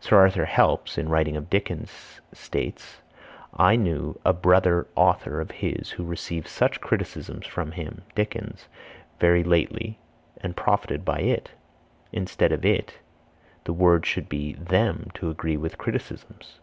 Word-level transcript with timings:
Sir 0.00 0.18
Arthur 0.18 0.44
Helps 0.44 0.98
in 0.98 1.08
writing 1.08 1.34
of 1.34 1.48
Dickens, 1.48 2.20
states 2.30 3.00
"I 3.54 3.74
knew 3.74 4.20
a 4.22 4.34
brother 4.34 4.86
author 4.94 5.40
of 5.40 5.50
his 5.50 5.92
who 5.92 6.04
received 6.04 6.46
such 6.46 6.82
criticisms 6.82 7.46
from 7.46 7.72
him 7.72 8.02
(Dickens) 8.14 8.68
very 9.18 9.42
lately 9.42 9.98
and 10.42 10.54
profited 10.54 11.06
by 11.06 11.20
it." 11.20 11.52
Instead 12.12 12.52
of 12.52 12.66
it 12.66 12.98
the 13.64 13.72
word 13.72 14.04
should 14.04 14.28
be 14.28 14.52
them 14.52 15.08
to 15.14 15.30
agree 15.30 15.56
with 15.56 15.78
criticisms. 15.78 16.60